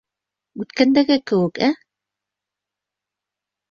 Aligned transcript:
Үткәндәге 0.65 1.19
кеүек, 1.33 1.63
ә? 1.69 1.71